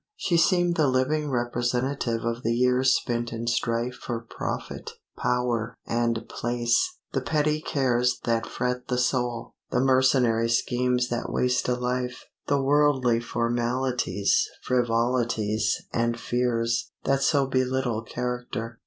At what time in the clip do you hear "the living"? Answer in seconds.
0.77-1.29